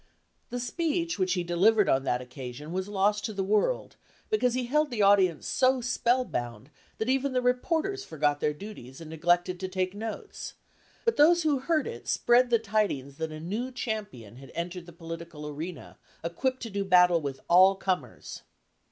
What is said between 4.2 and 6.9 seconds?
because he held the audience so spell bound